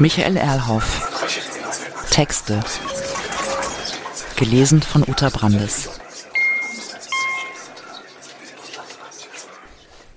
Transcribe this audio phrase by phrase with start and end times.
[0.00, 2.08] Michael Erlhoff.
[2.10, 2.58] Texte.
[4.36, 5.90] Gelesen von Uta Brandes.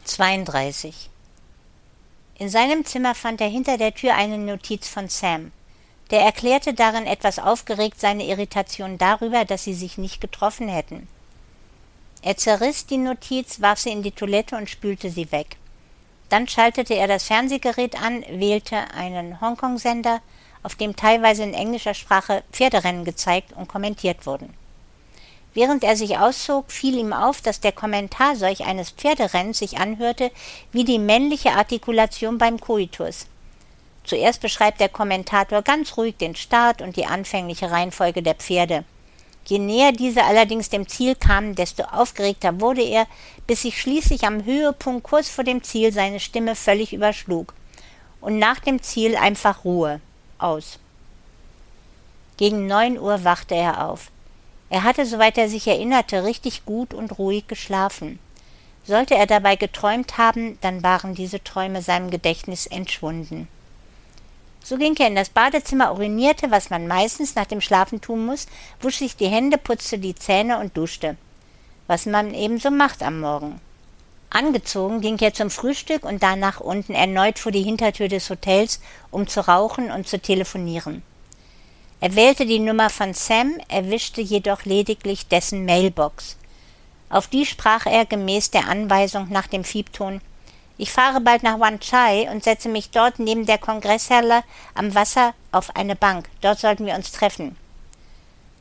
[0.06, 1.10] 32.
[2.36, 5.52] In seinem Zimmer fand er hinter der Tür eine Notiz von Sam.
[6.12, 11.10] Der erklärte darin etwas aufgeregt seine Irritation darüber, dass sie sich nicht getroffen hätten.
[12.22, 15.58] Er zerriss die Notiz, warf sie in die Toilette und spülte sie weg.
[16.34, 20.20] Dann schaltete er das Fernsehgerät an, wählte einen Hongkong-Sender,
[20.64, 24.52] auf dem teilweise in englischer Sprache Pferderennen gezeigt und kommentiert wurden.
[25.54, 30.32] Während er sich auszog, fiel ihm auf, dass der Kommentar solch eines Pferderennens sich anhörte
[30.72, 33.28] wie die männliche Artikulation beim Koitus.
[34.04, 38.86] Zuerst beschreibt der Kommentator ganz ruhig den Start und die anfängliche Reihenfolge der Pferde.
[39.46, 43.08] Je näher diese allerdings dem Ziel kamen, desto aufgeregter wurde er,
[43.46, 47.54] bis sich schließlich am Höhepunkt kurz vor dem Ziel seine Stimme völlig überschlug.
[48.22, 50.00] Und nach dem Ziel einfach Ruhe.
[50.38, 50.80] Aus.
[52.38, 54.12] Gegen neun Uhr wachte er auf.
[54.70, 58.20] Er hatte, soweit er sich erinnerte, richtig gut und ruhig geschlafen.
[58.86, 63.48] Sollte er dabei geträumt haben, dann waren diese Träume seinem Gedächtnis entschwunden.
[64.64, 68.48] So ging er in das Badezimmer, urinierte, was man meistens nach dem Schlafen tun muss,
[68.80, 71.18] wusch sich die Hände, putzte die Zähne und duschte.
[71.88, 73.60] Was man ebenso macht am Morgen.
[74.30, 78.80] Angezogen ging er zum Frühstück und danach unten erneut vor die Hintertür des Hotels,
[79.12, 81.04] um zu rauchen und zu telefonieren.
[82.00, 86.38] Er wählte die Nummer von Sam, erwischte jedoch lediglich dessen Mailbox.
[87.10, 90.20] Auf die sprach er gemäß der Anweisung nach dem Fiebton
[90.84, 94.44] ich fahre bald nach Wan Chai und setze mich dort neben der Kongresshalle
[94.76, 96.28] am Wasser auf eine Bank.
[96.42, 97.56] Dort sollten wir uns treffen.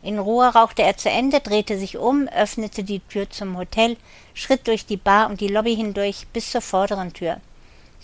[0.04, 3.96] In Ruhe rauchte er zu Ende, drehte sich um, öffnete die Tür zum Hotel,
[4.34, 7.40] schritt durch die Bar und die Lobby hindurch bis zur vorderen Tür.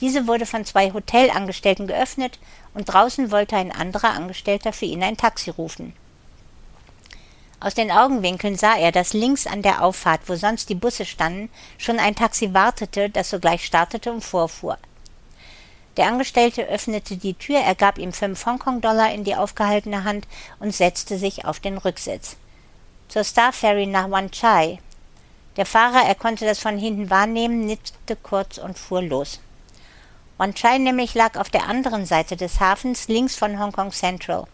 [0.00, 2.40] Diese wurde von zwei Hotelangestellten geöffnet
[2.74, 5.92] und draußen wollte ein anderer Angestellter für ihn ein Taxi rufen.
[7.60, 11.50] Aus den Augenwinkeln sah er, dass links an der Auffahrt, wo sonst die Busse standen,
[11.76, 14.78] schon ein Taxi wartete, das sogleich startete und vorfuhr.
[15.96, 20.28] Der Angestellte öffnete die Tür, er gab ihm fünf Hongkong-Dollar in die aufgehaltene Hand
[20.60, 22.36] und setzte sich auf den Rücksitz.
[23.08, 24.78] Zur Star Ferry nach Wan Chai.
[25.56, 29.40] Der Fahrer, er konnte das von hinten wahrnehmen, nickte kurz und fuhr los.
[30.36, 34.46] Wan Chai nämlich lag auf der anderen Seite des Hafens, links von Hongkong Central.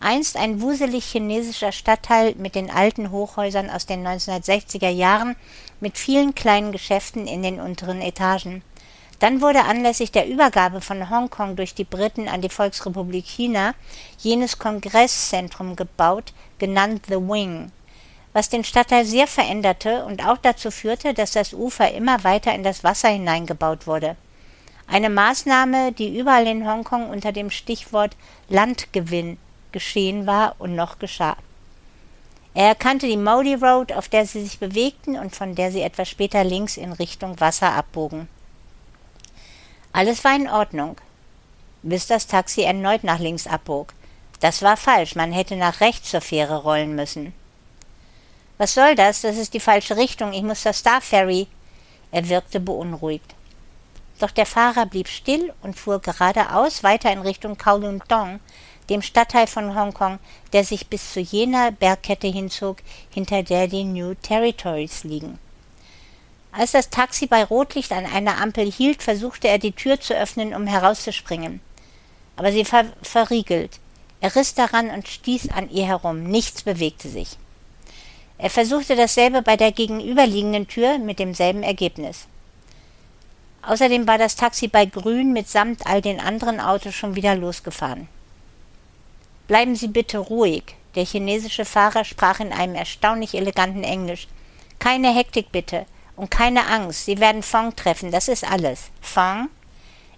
[0.00, 5.34] Einst ein wuselig chinesischer Stadtteil mit den alten Hochhäusern aus den 1960er Jahren
[5.80, 8.62] mit vielen kleinen Geschäften in den unteren Etagen.
[9.18, 13.74] Dann wurde anlässlich der Übergabe von Hongkong durch die Briten an die Volksrepublik China
[14.18, 17.72] jenes Kongresszentrum gebaut, genannt The Wing,
[18.32, 22.62] was den Stadtteil sehr veränderte und auch dazu führte, dass das Ufer immer weiter in
[22.62, 24.14] das Wasser hineingebaut wurde.
[24.86, 28.16] Eine Maßnahme, die überall in Hongkong unter dem Stichwort
[28.48, 29.38] Landgewinn
[29.72, 31.36] geschehen war und noch geschah.
[32.54, 36.08] Er erkannte die Modi Road, auf der sie sich bewegten und von der sie etwas
[36.08, 38.28] später links in Richtung Wasser abbogen.
[39.92, 40.96] Alles war in Ordnung,
[41.82, 43.92] bis das Taxi erneut nach links abbog.
[44.40, 47.32] Das war falsch, man hätte nach rechts zur Fähre rollen müssen.
[48.58, 49.20] Was soll das?
[49.20, 50.32] Das ist die falsche Richtung.
[50.32, 51.46] Ich muss zur Star Ferry.
[52.10, 53.34] Er wirkte beunruhigt.
[54.18, 58.40] Doch der Fahrer blieb still und fuhr geradeaus weiter in Richtung Kowloon Tong,
[58.88, 60.18] dem Stadtteil von Hongkong,
[60.52, 62.78] der sich bis zu jener Bergkette hinzog,
[63.10, 65.38] hinter der die New Territories liegen.
[66.52, 70.54] Als das Taxi bei Rotlicht an einer Ampel hielt, versuchte er die Tür zu öffnen,
[70.54, 71.60] um herauszuspringen.
[72.36, 73.78] Aber sie war verriegelt.
[74.20, 76.24] Er riss daran und stieß an ihr herum.
[76.24, 77.36] Nichts bewegte sich.
[78.38, 82.26] Er versuchte dasselbe bei der gegenüberliegenden Tür mit demselben Ergebnis.
[83.62, 88.08] Außerdem war das Taxi bei Grün mitsamt all den anderen Autos schon wieder losgefahren.
[89.48, 90.62] Bleiben Sie bitte ruhig.
[90.94, 94.28] Der chinesische Fahrer sprach in einem erstaunlich eleganten Englisch.
[94.78, 95.86] Keine Hektik bitte
[96.16, 97.06] und keine Angst.
[97.06, 98.90] Sie werden Fong treffen, das ist alles.
[99.00, 99.48] Fong?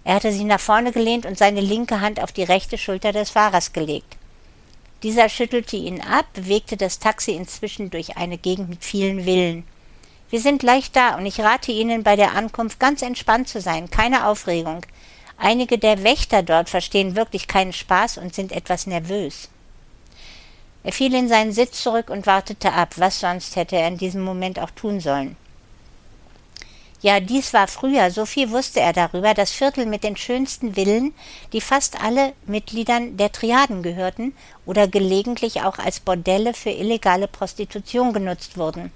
[0.02, 3.30] Er hatte sich nach vorne gelehnt und seine linke Hand auf die rechte Schulter des
[3.30, 4.16] Fahrers gelegt.
[5.02, 9.64] Dieser schüttelte ihn ab, bewegte das Taxi inzwischen durch eine Gegend mit vielen Villen.
[10.30, 13.90] Wir sind gleich da und ich rate Ihnen bei der Ankunft ganz entspannt zu sein,
[13.90, 14.82] keine Aufregung.
[15.42, 19.48] Einige der Wächter dort verstehen wirklich keinen Spaß und sind etwas nervös.
[20.84, 24.20] Er fiel in seinen Sitz zurück und wartete ab, was sonst hätte er in diesem
[24.22, 25.36] Moment auch tun sollen.
[27.00, 31.14] Ja, dies war früher, so viel wusste er darüber, das Viertel mit den schönsten Villen,
[31.54, 34.34] die fast alle Mitgliedern der Triaden gehörten
[34.66, 38.92] oder gelegentlich auch als Bordelle für illegale Prostitution genutzt wurden,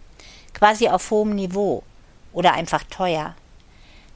[0.53, 1.83] quasi auf hohem Niveau
[2.35, 3.35] oder einfach teuer.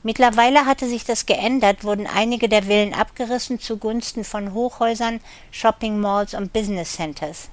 [0.09, 5.21] Mittlerweile hatte sich das geändert, wurden einige der Villen abgerissen zugunsten von Hochhäusern,
[5.51, 7.51] Shopping Malls und Business Centers.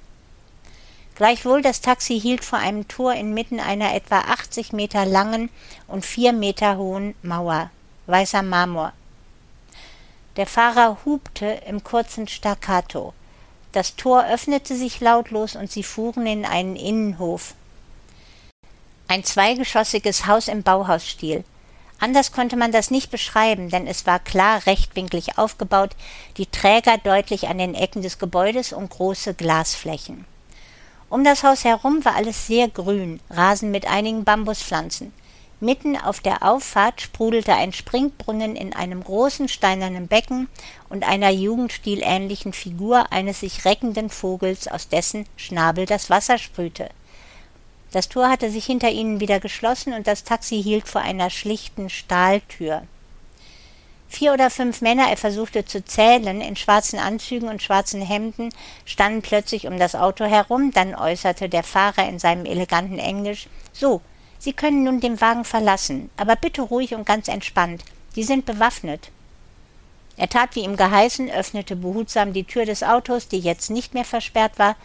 [1.15, 5.49] Gleichwohl das Taxi hielt vor einem Tor inmitten einer etwa 80 Meter langen
[5.89, 7.71] und vier Meter hohen Mauer,
[8.07, 8.93] weißer Marmor.
[10.37, 13.13] Der Fahrer hupte im kurzen Staccato.
[13.73, 17.53] Das Tor öffnete sich lautlos und sie fuhren in einen Innenhof.
[19.09, 21.43] Ein zweigeschossiges Haus im Bauhausstil.
[21.99, 25.91] Anders konnte man das nicht beschreiben, denn es war klar rechtwinklig aufgebaut,
[26.37, 30.25] die Träger deutlich an den Ecken des Gebäudes und große Glasflächen.
[31.09, 35.13] Um das Haus herum war alles sehr grün, Rasen mit einigen Bambuspflanzen.
[35.61, 40.49] Mitten auf der Auffahrt sprudelte ein Springbrunnen in einem großen steinernen Becken
[40.89, 46.89] und einer jugendstilähnlichen Figur eines sich reckenden Vogels, aus dessen Schnabel das Wasser sprühte.
[47.95, 51.89] Das Tor hatte sich hinter ihnen wieder geschlossen und das Taxi hielt vor einer schlichten
[51.89, 52.81] Stahltür.
[54.09, 58.49] Vier oder fünf Männer, er versuchte zu zählen, in schwarzen Anzügen und schwarzen Hemden,
[58.83, 64.01] standen plötzlich um das Auto herum, dann äußerte der Fahrer in seinem eleganten Englisch So,
[64.39, 67.85] Sie können nun den Wagen verlassen, aber bitte ruhig und ganz entspannt.
[68.17, 69.09] Die sind bewaffnet.
[70.17, 74.03] Er tat wie ihm geheißen, öffnete behutsam die Tür des Autos, die jetzt nicht mehr
[74.03, 74.75] versperrt war,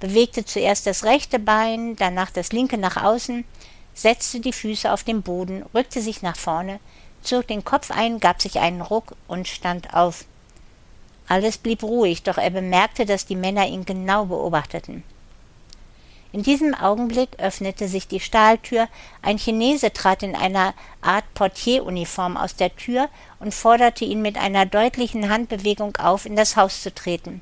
[0.00, 3.44] bewegte zuerst das rechte Bein, danach das linke nach außen,
[3.94, 6.80] setzte die Füße auf den Boden, rückte sich nach vorne,
[7.22, 10.24] zog den Kopf ein, gab sich einen Ruck und stand auf.
[11.28, 15.02] Alles blieb ruhig, doch er bemerkte, dass die Männer ihn genau beobachteten.
[16.32, 18.88] In diesem Augenblick öffnete sich die Stahltür,
[19.22, 23.08] ein Chinese trat in einer Art Portieruniform aus der Tür
[23.38, 27.40] und forderte ihn mit einer deutlichen Handbewegung auf, in das Haus zu treten.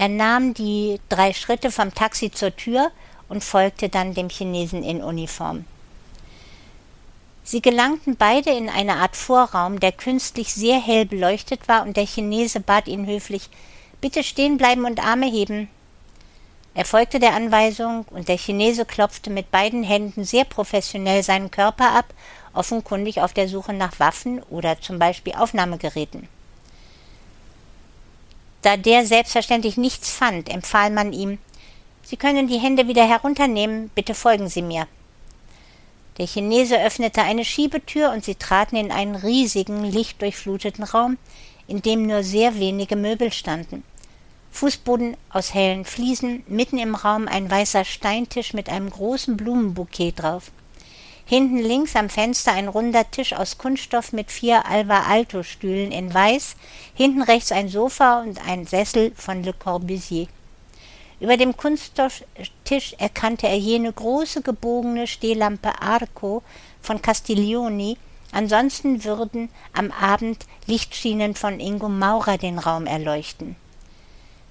[0.00, 2.92] Er nahm die drei Schritte vom Taxi zur Tür
[3.28, 5.64] und folgte dann dem Chinesen in Uniform.
[7.42, 12.06] Sie gelangten beide in eine Art Vorraum, der künstlich sehr hell beleuchtet war, und der
[12.06, 13.50] Chinese bat ihn höflich
[14.00, 15.68] Bitte stehen bleiben und Arme heben.
[16.74, 21.90] Er folgte der Anweisung, und der Chinese klopfte mit beiden Händen sehr professionell seinen Körper
[21.90, 22.14] ab,
[22.54, 26.28] offenkundig auf der Suche nach Waffen oder zum Beispiel Aufnahmegeräten.
[28.62, 31.38] Da der selbstverständlich nichts fand, empfahl man ihm
[32.08, 34.88] Sie können die Hände wieder herunternehmen, bitte folgen Sie mir.
[36.16, 41.18] Der Chinese öffnete eine Schiebetür und sie traten in einen riesigen, lichtdurchfluteten Raum,
[41.66, 43.84] in dem nur sehr wenige Möbel standen.
[44.52, 50.50] Fußboden aus hellen Fliesen, mitten im Raum ein weißer Steintisch mit einem großen Blumenbouquet drauf.
[51.30, 56.14] Hinten links am Fenster ein runder Tisch aus Kunststoff mit vier Alva Alto Stühlen in
[56.14, 56.56] weiß,
[56.94, 60.26] hinten rechts ein Sofa und ein Sessel von Le Corbusier.
[61.20, 66.42] Über dem Kunststofftisch erkannte er jene große gebogene Stehlampe Arco
[66.80, 67.98] von Castiglioni,
[68.32, 73.56] ansonsten würden am Abend Lichtschienen von Ingo Maurer den Raum erleuchten.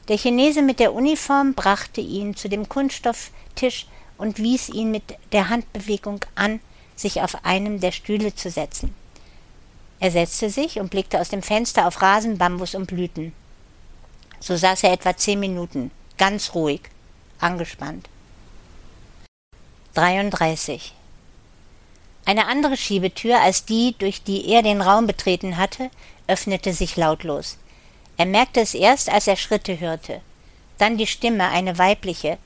[0.09, 3.87] Der Chinese mit der Uniform brachte ihn zu dem Kunststofftisch
[4.19, 6.59] und wies ihn mit der Handbewegung an,
[6.97, 8.93] sich auf einem der Stühle zu setzen.
[9.99, 13.31] Er setzte sich und blickte aus dem Fenster auf Rasen, Bambus und Blüten.
[14.41, 16.81] So saß er etwa zehn Minuten ganz ruhig,
[17.39, 18.09] angespannt.
[19.93, 20.93] 33.
[22.25, 25.89] Eine andere Schiebetür als die, durch die er den Raum betreten hatte,
[26.27, 27.57] öffnete sich lautlos.
[28.17, 30.21] Er merkte es erst, als er Schritte hörte.
[30.77, 32.37] Dann die Stimme, eine weibliche.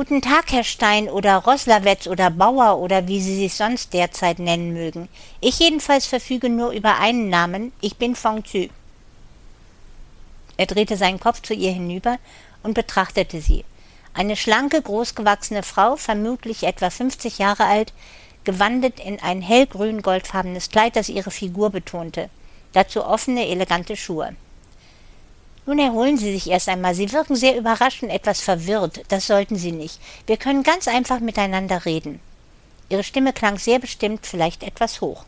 [0.00, 4.72] Guten Tag, Herr Stein oder Roslawetz oder Bauer oder wie Sie sich sonst derzeit nennen
[4.72, 5.10] mögen.
[5.42, 7.70] Ich jedenfalls verfüge nur über einen Namen.
[7.82, 8.68] Ich bin Fong Zü.
[10.56, 12.16] Er drehte seinen Kopf zu ihr hinüber
[12.62, 13.66] und betrachtete sie.
[14.14, 17.92] Eine schlanke, großgewachsene Frau, vermutlich etwa fünfzig Jahre alt,
[18.44, 22.30] gewandet in ein hellgrün goldfarbenes Kleid, das ihre Figur betonte.
[22.72, 24.34] Dazu offene, elegante Schuhe.
[25.70, 26.96] Nun erholen Sie sich erst einmal.
[26.96, 29.02] Sie wirken sehr überrascht und etwas verwirrt.
[29.06, 30.00] Das sollten Sie nicht.
[30.26, 32.18] Wir können ganz einfach miteinander reden.
[32.88, 35.24] Ihre Stimme klang sehr bestimmt, vielleicht etwas hoch.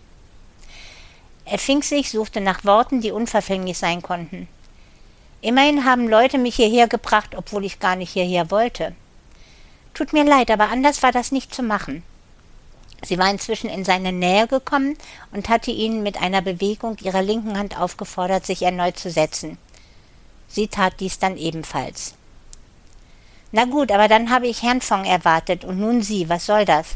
[1.45, 4.49] Er fing sich, suchte nach Worten, die unverfänglich sein konnten.
[5.43, 8.97] Immerhin haben Leute mich hierher gebracht, obwohl ich gar nicht hierher wollte.
[9.95, 12.03] Tut mir leid, aber anders war das nicht zu machen.
[13.05, 14.99] Sie war inzwischen in seine Nähe gekommen
[15.31, 19.57] und hatte ihn mit einer Bewegung ihrer linken Hand aufgefordert, sich erneut zu setzen.
[20.53, 22.15] Sie tat dies dann ebenfalls.
[23.53, 26.89] Na gut, aber dann habe ich Herrn Fong erwartet und nun Sie, was soll das?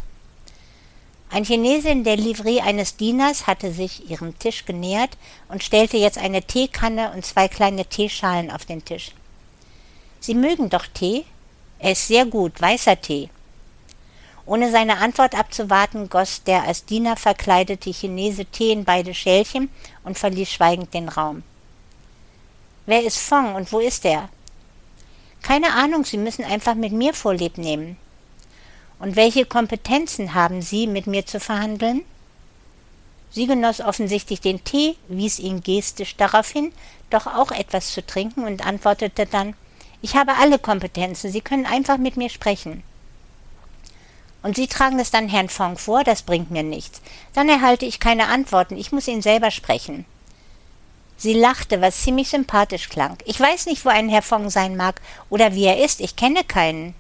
[1.31, 5.17] Ein Chinese in der Livree eines Dieners hatte sich ihrem Tisch genähert
[5.49, 9.13] und stellte jetzt eine Teekanne und zwei kleine Teeschalen auf den Tisch.
[10.21, 11.25] Sie mögen doch Tee?
[11.79, 13.31] Er ist sehr gut, weißer Tee.
[14.45, 19.71] Ohne seine Antwort abzuwarten, goss der als Diener verkleidete Chinese Tee in beide Schälchen
[20.05, 21.43] und verließ schweigend den Raum.
[22.87, 24.29] Wer ist Fong und wo ist er?
[25.43, 27.97] Keine Ahnung, Sie müssen einfach mit mir Vorlieb nehmen.
[29.01, 32.03] Und welche Kompetenzen haben Sie, mit mir zu verhandeln?
[33.31, 36.73] Sie genoss offensichtlich den Tee, wies ihn gestisch darauf hin,
[37.11, 39.55] doch auch etwas zu trinken und antwortete dann
[40.01, 42.85] Ich habe alle Kompetenzen, Sie können einfach mit mir sprechen.
[44.43, 47.03] Und Sie tragen es dann Herrn Fong vor, das bringt mir nichts.
[47.35, 50.05] Dann erhalte ich keine Antworten, ich muss ihn selber sprechen.
[51.17, 53.17] Sie lachte, was ziemlich sympathisch klang.
[53.25, 56.45] Ich weiß nicht, wo ein Herr Fong sein mag oder wie er ist, ich kenne
[56.45, 56.95] keinen.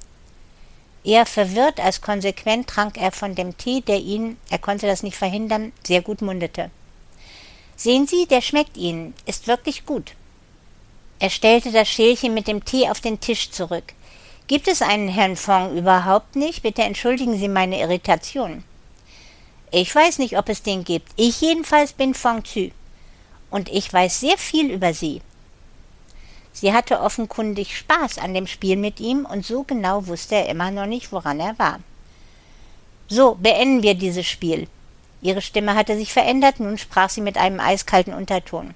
[1.04, 5.16] Eher verwirrt als konsequent trank er von dem Tee, der ihn, er konnte das nicht
[5.16, 6.70] verhindern, sehr gut mundete.
[7.76, 10.14] Sehen Sie, der schmeckt Ihnen, ist wirklich gut.
[11.18, 13.92] Er stellte das Schälchen mit dem Tee auf den Tisch zurück.
[14.48, 16.62] Gibt es einen Herrn Fong überhaupt nicht?
[16.62, 18.64] Bitte entschuldigen Sie meine Irritation.
[19.70, 21.12] Ich weiß nicht, ob es den gibt.
[21.16, 22.70] Ich jedenfalls bin Fong Zü.
[23.50, 25.22] Und ich weiß sehr viel über Sie.
[26.52, 30.70] Sie hatte offenkundig Spaß an dem Spiel mit ihm, und so genau wusste er immer
[30.70, 31.80] noch nicht, woran er war.
[33.08, 34.66] So, beenden wir dieses Spiel.
[35.20, 38.74] Ihre Stimme hatte sich verändert, nun sprach sie mit einem eiskalten Unterton.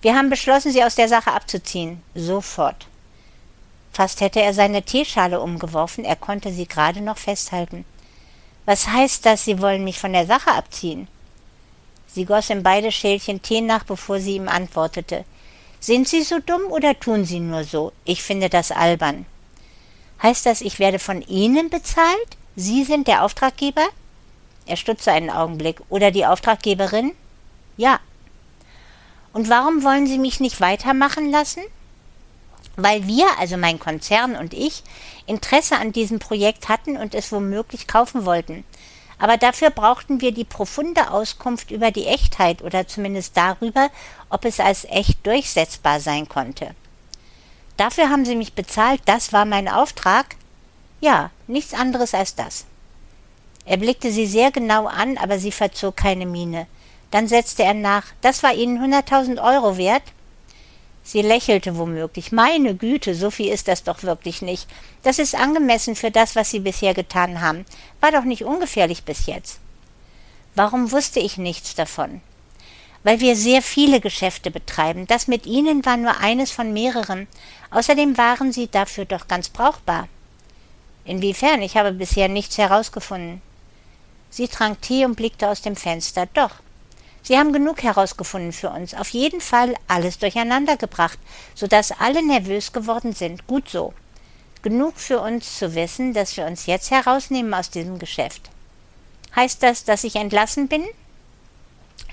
[0.00, 2.02] Wir haben beschlossen, sie aus der Sache abzuziehen.
[2.14, 2.86] Sofort.
[3.92, 7.84] Fast hätte er seine Teeschale umgeworfen, er konnte sie gerade noch festhalten.
[8.64, 11.08] Was heißt das, Sie wollen mich von der Sache abziehen?
[12.14, 15.24] Sie goss in beide Schälchen Tee nach, bevor sie ihm antwortete.
[15.80, 17.92] Sind Sie so dumm oder tun Sie nur so?
[18.04, 19.26] Ich finde das albern.
[20.22, 22.36] Heißt das, ich werde von Ihnen bezahlt?
[22.54, 23.86] Sie sind der Auftraggeber?
[24.66, 25.80] Er stutzte einen Augenblick.
[25.88, 27.12] Oder die Auftraggeberin?
[27.76, 27.98] Ja.
[29.32, 31.62] Und warum wollen Sie mich nicht weitermachen lassen?
[32.76, 34.84] Weil wir, also mein Konzern und ich,
[35.26, 38.64] Interesse an diesem Projekt hatten und es womöglich kaufen wollten
[39.18, 43.90] aber dafür brauchten wir die profunde Auskunft über die Echtheit oder zumindest darüber,
[44.30, 46.74] ob es als echt durchsetzbar sein konnte.
[47.76, 50.36] Dafür haben Sie mich bezahlt, das war mein Auftrag?
[51.00, 52.64] Ja, nichts anderes als das.
[53.64, 56.66] Er blickte sie sehr genau an, aber sie verzog keine Miene.
[57.10, 60.02] Dann setzte er nach, das war Ihnen hunderttausend Euro wert?
[61.04, 62.32] Sie lächelte womöglich.
[62.32, 64.68] Meine Güte, so viel ist das doch wirklich nicht.
[65.02, 67.64] Das ist angemessen für das, was Sie bisher getan haben.
[68.00, 69.58] War doch nicht ungefährlich bis jetzt.
[70.54, 72.20] Warum wusste ich nichts davon?
[73.02, 75.06] Weil wir sehr viele Geschäfte betreiben.
[75.08, 77.26] Das mit Ihnen war nur eines von mehreren.
[77.70, 80.08] Außerdem waren Sie dafür doch ganz brauchbar.
[81.04, 81.62] Inwiefern?
[81.62, 83.42] Ich habe bisher nichts herausgefunden.
[84.30, 86.26] Sie trank Tee und blickte aus dem Fenster.
[86.32, 86.52] Doch,
[87.22, 91.18] Sie haben genug herausgefunden für uns, auf jeden Fall alles durcheinander gebracht,
[91.54, 93.46] so dass alle nervös geworden sind.
[93.46, 93.94] Gut so.
[94.62, 98.50] Genug für uns zu wissen, dass wir uns jetzt herausnehmen aus diesem Geschäft.
[99.34, 100.84] Heißt das, dass ich entlassen bin?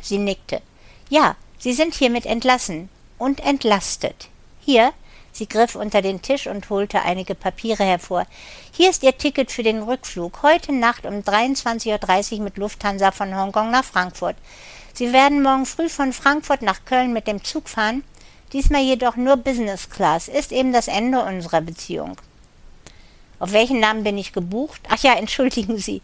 [0.01, 0.61] Sie nickte.
[1.09, 2.87] Ja, Sie sind hiermit entlassen
[3.17, 4.29] und entlastet.
[4.61, 4.93] Hier,
[5.33, 8.25] sie griff unter den Tisch und holte einige Papiere hervor.
[8.71, 10.41] Hier ist Ihr Ticket für den Rückflug.
[10.41, 14.37] Heute Nacht um 23.30 Uhr mit Lufthansa von Hongkong nach Frankfurt.
[14.93, 18.03] Sie werden morgen früh von Frankfurt nach Köln mit dem Zug fahren,
[18.53, 22.17] diesmal jedoch nur Business Class, ist eben das Ende unserer Beziehung.
[23.39, 24.81] Auf welchen Namen bin ich gebucht?
[24.89, 26.01] Ach ja, entschuldigen Sie.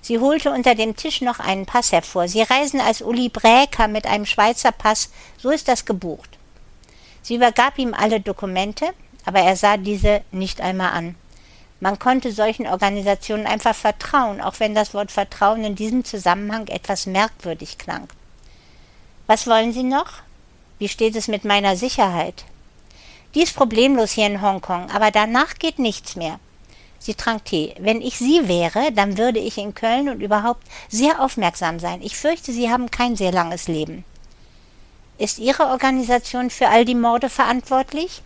[0.00, 2.28] Sie holte unter dem Tisch noch einen Pass hervor.
[2.28, 6.38] Sie reisen als Uli Bräker mit einem Schweizer Pass, so ist das gebucht.
[7.22, 8.86] Sie übergab ihm alle Dokumente,
[9.24, 11.16] aber er sah diese nicht einmal an.
[11.80, 17.06] Man konnte solchen Organisationen einfach vertrauen, auch wenn das Wort Vertrauen in diesem Zusammenhang etwas
[17.06, 18.08] merkwürdig klang.
[19.26, 20.12] Was wollen Sie noch?
[20.78, 22.44] Wie steht es mit meiner Sicherheit?
[23.34, 26.38] Die ist problemlos hier in Hongkong, aber danach geht nichts mehr.
[26.98, 27.74] Sie trank Tee.
[27.78, 32.02] Wenn ich Sie wäre, dann würde ich in Köln und überhaupt sehr aufmerksam sein.
[32.02, 34.04] Ich fürchte, Sie haben kein sehr langes Leben.
[35.18, 38.22] Ist Ihre Organisation für all die Morde verantwortlich?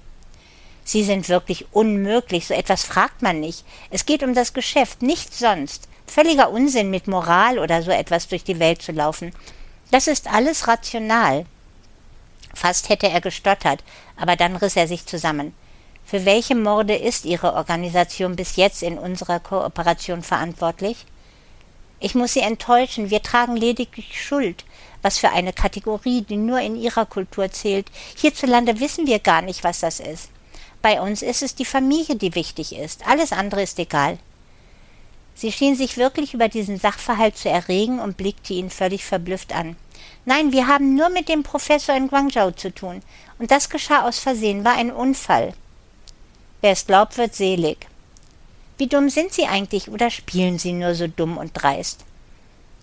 [0.85, 3.65] Sie sind wirklich unmöglich, so etwas fragt man nicht.
[3.91, 5.89] Es geht um das Geschäft, nichts sonst.
[6.07, 9.33] Völliger Unsinn, mit Moral oder so etwas durch die Welt zu laufen.
[9.91, 11.47] Das ist alles rational.
[12.55, 13.83] Fast hätte er gestottert,
[14.17, 15.55] aber dann riss er sich zusammen.
[16.05, 21.07] Für welche Morde ist Ihre Organisation bis jetzt in unserer Kooperation verantwortlich?
[22.01, 24.65] Ich muss Sie enttäuschen, wir tragen lediglich Schuld.
[25.03, 27.87] Was für eine Kategorie, die nur in Ihrer Kultur zählt.
[28.17, 30.31] Hierzulande wissen wir gar nicht, was das ist.
[30.83, 33.07] Bei uns ist es die Familie, die wichtig ist.
[33.07, 34.19] Alles andere ist egal.
[35.41, 39.75] Sie schien sich wirklich über diesen Sachverhalt zu erregen und blickte ihn völlig verblüfft an.
[40.27, 43.01] Nein, wir haben nur mit dem Professor in Guangzhou zu tun.
[43.39, 45.55] Und das geschah aus Versehen, war ein Unfall.
[46.61, 47.87] Wer es glaubt, wird selig.
[48.77, 52.05] Wie dumm sind Sie eigentlich oder spielen Sie nur so dumm und dreist?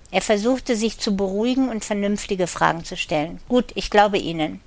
[0.10, 3.40] Er versuchte sich zu beruhigen und vernünftige Fragen zu stellen.
[3.48, 4.62] Gut, ich glaube Ihnen.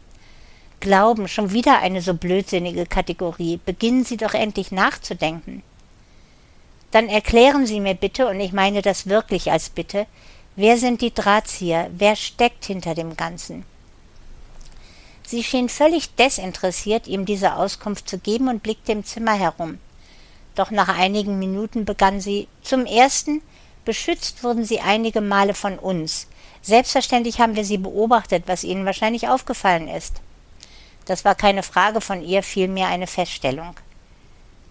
[0.79, 3.59] Glauben, schon wieder eine so blödsinnige Kategorie.
[3.67, 5.65] Beginnen Sie doch endlich nachzudenken.
[6.91, 10.07] Dann erklären Sie mir bitte, und ich meine das wirklich als Bitte,
[10.57, 11.91] wer sind die Drahtzieher?
[11.93, 13.65] Wer steckt hinter dem Ganzen?
[15.27, 19.79] Sie schien völlig desinteressiert, ihm diese Auskunft zu geben und blickte im Zimmer herum.
[20.57, 23.41] Doch nach einigen Minuten begann sie zum ersten
[23.85, 26.27] beschützt wurden sie einige Male von uns.
[26.63, 30.21] Selbstverständlich haben wir sie beobachtet, was Ihnen wahrscheinlich aufgefallen ist.
[31.07, 33.75] Das war keine Frage von ihr, vielmehr eine Feststellung.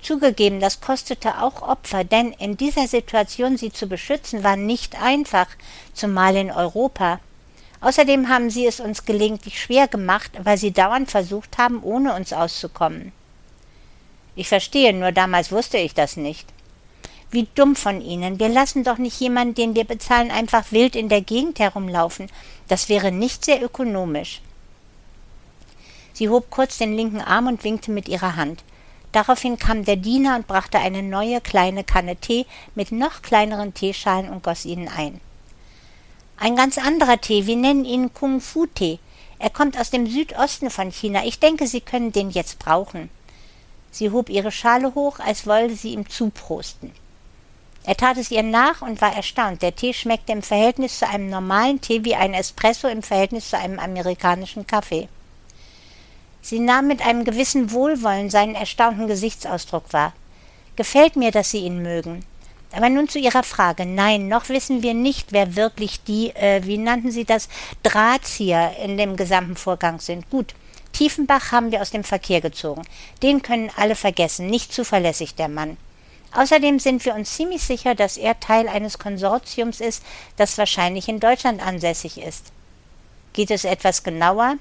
[0.02, 5.48] Zugegeben, das kostete auch Opfer, denn in dieser Situation sie zu beschützen war nicht einfach,
[5.94, 7.20] zumal in Europa.
[7.82, 12.34] Außerdem haben sie es uns gelegentlich schwer gemacht, weil sie dauernd versucht haben, ohne uns
[12.34, 13.12] auszukommen.
[14.36, 16.48] Ich verstehe, nur damals wusste ich das nicht.
[17.32, 18.40] Wie dumm von Ihnen.
[18.40, 22.28] Wir lassen doch nicht jemanden, den wir bezahlen, einfach wild in der Gegend herumlaufen.
[22.68, 24.42] Das wäre nicht sehr ökonomisch.
[26.14, 28.64] Sie hob kurz den linken Arm und winkte mit ihrer Hand.
[29.12, 34.30] Daraufhin kam der Diener und brachte eine neue kleine Kanne Tee mit noch kleineren Teeschalen
[34.30, 35.20] und goss ihnen ein.
[36.38, 39.00] Ein ganz anderer Tee, wir nennen ihn Kung Fu Tee.
[39.40, 41.26] Er kommt aus dem Südosten von China.
[41.26, 43.10] Ich denke, Sie können den jetzt brauchen.
[43.92, 46.92] Sie hob ihre Schale hoch, als wolle sie ihm zuprosten.
[47.84, 49.62] Er tat es ihr nach und war erstaunt.
[49.62, 53.58] Der Tee schmeckte im Verhältnis zu einem normalen Tee wie ein Espresso im Verhältnis zu
[53.58, 55.08] einem amerikanischen Kaffee.
[56.42, 60.14] Sie nahm mit einem gewissen Wohlwollen seinen erstaunten Gesichtsausdruck wahr.
[60.76, 62.24] Gefällt mir, dass Sie ihn mögen.
[62.72, 63.86] Aber nun zu Ihrer Frage.
[63.86, 67.50] Nein, noch wissen wir nicht, wer wirklich die, äh, wie nannten Sie das,
[67.84, 70.30] Drahtzieher in dem gesamten Vorgang sind.
[70.30, 70.54] Gut,
[70.94, 72.84] Tiefenbach haben wir aus dem Verkehr gezogen.
[73.24, 75.78] Den können alle vergessen, nicht zuverlässig der Mann.
[76.32, 80.04] Außerdem sind wir uns ziemlich sicher, dass er Teil eines Konsortiums ist,
[80.38, 82.52] das wahrscheinlich in Deutschland ansässig ist.
[83.34, 84.56] Geht es etwas genauer?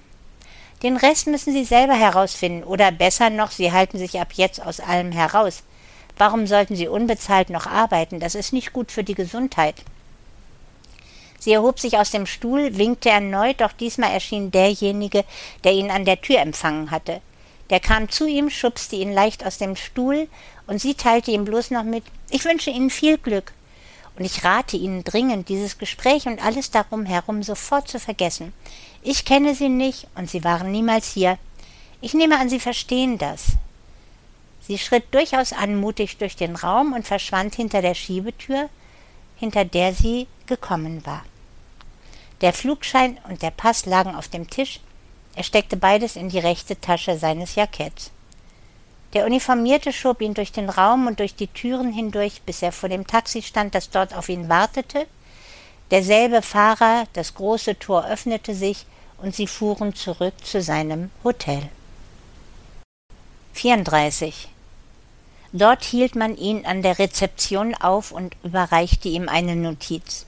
[0.83, 4.79] Den Rest müssen Sie selber herausfinden, oder besser noch, Sie halten sich ab jetzt aus
[4.81, 5.63] allem heraus.
[6.17, 8.21] Warum sollten Sie unbezahlt noch arbeiten?
[8.21, 9.77] Das ist nicht gut für die Gesundheit.
[11.41, 15.25] Sie erhob sich aus dem Stuhl, winkte erneut, doch diesmal erschien derjenige,
[15.65, 17.21] der ihn an der Tür empfangen hatte.
[17.71, 20.29] Der kam zu ihm, schubste ihn leicht aus dem Stuhl,
[20.67, 23.53] und sie teilte ihm bloß noch mit Ich wünsche Ihnen viel Glück.
[24.19, 28.53] Und ich rate Ihnen dringend, dieses Gespräch und alles darum herum sofort zu vergessen.
[29.03, 31.39] Ich kenne Sie nicht, und Sie waren niemals hier.
[32.01, 33.53] Ich nehme an, Sie verstehen das.
[34.69, 38.69] Sie schritt durchaus anmutig durch den Raum und verschwand hinter der Schiebetür,
[39.37, 41.25] hinter der sie gekommen war.
[42.43, 44.81] Der Flugschein und der Pass lagen auf dem Tisch,
[45.35, 48.11] er steckte beides in die rechte Tasche seines Jacketts.
[49.15, 52.91] Der Uniformierte schob ihn durch den Raum und durch die Türen hindurch, bis er vor
[52.91, 55.07] dem Taxi stand, das dort auf ihn wartete.
[55.91, 58.85] Derselbe Fahrer, das große Tor öffnete sich
[59.23, 61.63] und sie fuhren zurück zu seinem Hotel.
[63.55, 64.49] 34.
[65.53, 70.27] Dort hielt man ihn an der Rezeption auf und überreichte ihm eine Notiz.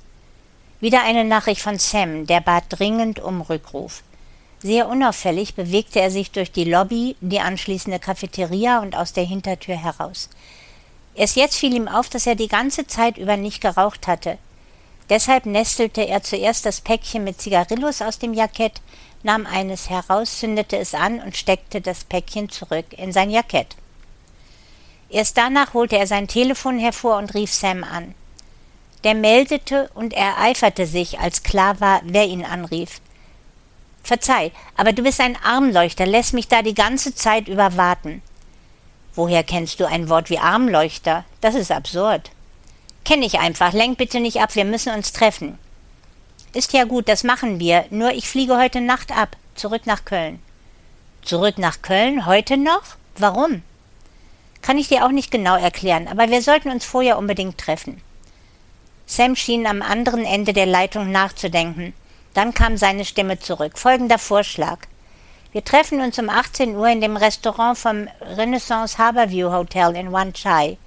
[0.81, 4.03] Wieder eine Nachricht von Sam, der bat dringend um Rückruf.
[4.63, 9.77] Sehr unauffällig bewegte er sich durch die Lobby, die anschließende Cafeteria und aus der Hintertür
[9.77, 10.31] heraus.
[11.15, 14.39] Erst jetzt fiel ihm auf, dass er die ganze Zeit über nicht geraucht hatte.
[15.11, 18.81] Deshalb nestelte er zuerst das Päckchen mit Zigarillos aus dem Jackett,
[19.25, 23.75] nahm eines heraus, zündete es an und steckte das Päckchen zurück in sein Jackett.
[25.11, 28.15] Erst danach holte er sein Telefon hervor und rief Sam an.
[29.03, 33.01] Der meldete und ereiferte sich, als klar war, wer ihn anrief.
[34.05, 38.23] Verzeih, aber du bist ein Armleuchter, lässt mich da die ganze Zeit über warten.
[39.17, 41.25] Woher kennst du ein Wort wie Armleuchter?
[41.41, 42.31] Das ist absurd.
[43.05, 45.59] Kenn ich einfach, lenk bitte nicht ab, wir müssen uns treffen.
[46.53, 50.41] Ist ja gut, das machen wir, nur ich fliege heute Nacht ab, zurück nach Köln.
[51.23, 52.83] Zurück nach Köln, heute noch?
[53.17, 53.63] Warum?
[54.63, 58.01] Kann ich dir auch nicht genau erklären, aber wir sollten uns vorher unbedingt treffen.
[59.07, 61.95] Sam schien am anderen Ende der Leitung nachzudenken.
[62.35, 63.77] Dann kam seine Stimme zurück.
[63.77, 64.79] Folgender Vorschlag.
[65.51, 70.33] Wir treffen uns um 18 Uhr in dem Restaurant vom Renaissance Harborview Hotel in Wan
[70.33, 70.79] Chai.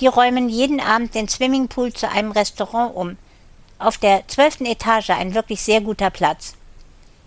[0.00, 3.16] Die räumen jeden Abend den Swimmingpool zu einem Restaurant um.
[3.78, 6.54] Auf der zwölften Etage ein wirklich sehr guter Platz.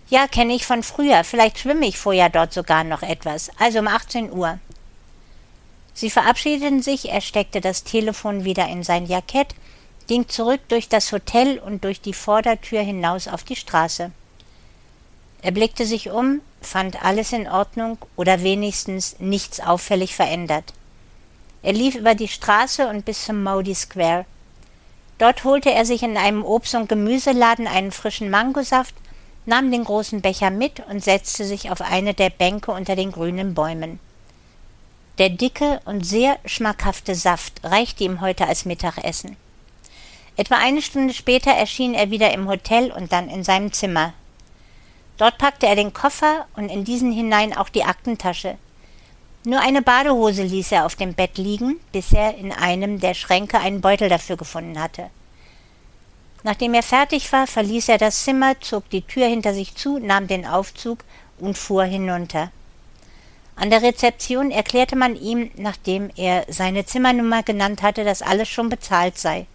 [0.08, 1.24] Ja, kenne ich von früher.
[1.24, 3.50] Vielleicht schwimme ich vorher dort sogar noch etwas.
[3.58, 4.58] Also um 18 Uhr.
[5.94, 9.54] Sie verabschiedeten sich, er steckte das Telefon wieder in sein Jackett,
[10.06, 14.10] ging zurück durch das Hotel und durch die Vordertür hinaus auf die Straße.
[15.42, 20.72] Er blickte sich um, fand alles in Ordnung oder wenigstens nichts auffällig verändert.
[21.62, 24.24] Er lief über die Straße und bis zum Modi Square.
[25.18, 28.94] Dort holte er sich in einem Obst- und Gemüseladen einen frischen Mangosaft,
[29.46, 33.54] nahm den großen Becher mit und setzte sich auf eine der Bänke unter den grünen
[33.54, 34.00] Bäumen.
[35.18, 39.36] Der dicke und sehr schmackhafte Saft reichte ihm heute als Mittagessen.
[40.36, 44.14] Etwa eine Stunde später erschien er wieder im Hotel und dann in seinem Zimmer.
[45.18, 48.56] Dort packte er den Koffer und in diesen hinein auch die Aktentasche.
[49.44, 53.58] Nur eine Badehose ließ er auf dem Bett liegen, bis er in einem der Schränke
[53.58, 55.10] einen Beutel dafür gefunden hatte.
[56.44, 60.28] Nachdem er fertig war, verließ er das Zimmer, zog die Tür hinter sich zu, nahm
[60.28, 60.98] den Aufzug
[61.38, 62.50] und fuhr hinunter.
[63.56, 68.68] An der Rezeption erklärte man ihm, nachdem er seine Zimmernummer genannt hatte, dass alles schon
[68.68, 69.46] bezahlt sei.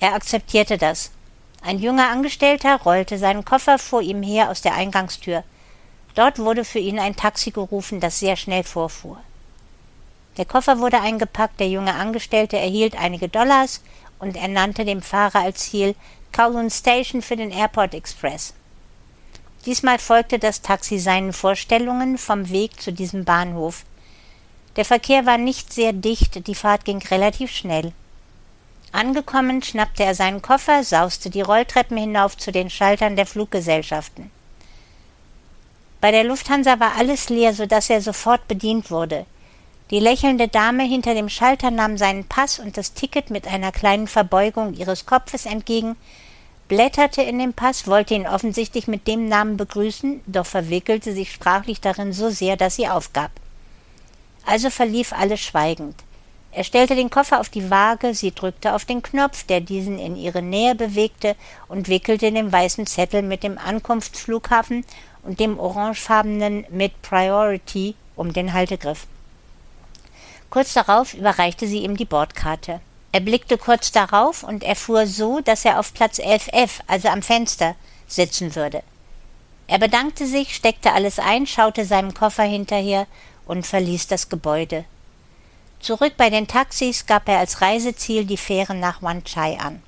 [0.00, 1.10] Er akzeptierte das.
[1.62, 5.42] Ein junger Angestellter rollte seinen Koffer vor ihm her aus der Eingangstür.
[6.16, 9.20] Dort wurde für ihn ein Taxi gerufen, das sehr schnell vorfuhr.
[10.38, 13.82] Der Koffer wurde eingepackt, der junge Angestellte erhielt einige Dollars
[14.18, 15.94] und er nannte dem Fahrer als Ziel
[16.34, 18.54] Kowloon Station für den Airport Express.
[19.66, 23.84] Diesmal folgte das Taxi seinen Vorstellungen vom Weg zu diesem Bahnhof.
[24.76, 27.92] Der Verkehr war nicht sehr dicht, die Fahrt ging relativ schnell.
[28.90, 34.30] Angekommen, schnappte er seinen Koffer, sauste die Rolltreppen hinauf zu den Schaltern der Fluggesellschaften.
[36.00, 39.26] Bei der Lufthansa war alles leer, so dass er sofort bedient wurde.
[39.90, 44.08] Die lächelnde Dame hinter dem Schalter nahm seinen Pass und das Ticket mit einer kleinen
[44.08, 45.96] Verbeugung ihres Kopfes entgegen,
[46.68, 51.80] blätterte in den Pass, wollte ihn offensichtlich mit dem Namen begrüßen, doch verwickelte sich sprachlich
[51.80, 53.30] darin so sehr, dass sie aufgab.
[54.44, 55.94] Also verlief alles schweigend.
[56.50, 60.16] Er stellte den Koffer auf die Waage, sie drückte auf den Knopf, der diesen in
[60.16, 61.36] ihre Nähe bewegte,
[61.68, 64.84] und wickelte den weißen Zettel mit dem Ankunftsflughafen
[65.26, 69.06] und dem orangefarbenen mit Priority um den Haltegriff.
[70.48, 72.80] Kurz darauf überreichte sie ihm die Bordkarte.
[73.12, 77.74] Er blickte kurz darauf und erfuhr so, dass er auf Platz 11F, also am Fenster,
[78.06, 78.82] sitzen würde.
[79.68, 83.06] Er bedankte sich, steckte alles ein, schaute seinem Koffer hinterher
[83.46, 84.84] und verließ das Gebäude.
[85.80, 89.82] Zurück bei den Taxis gab er als Reiseziel die Fähre nach Wan Chai an.